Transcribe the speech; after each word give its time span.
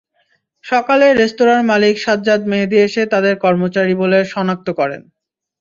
সকালে 0.63 1.07
রেস্তোরাঁর 1.13 1.61
মালিক 1.71 1.95
সাজ্জাদ 1.99 2.41
মেহেদী 2.51 2.77
এসে 2.87 3.01
তাঁদের 3.13 3.35
কর্মচারী 3.43 3.93
বলে 4.01 4.19
শনাক্ত 4.33 4.67
করেন। 4.79 5.01